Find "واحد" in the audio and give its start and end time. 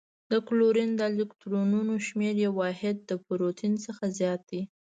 2.61-2.95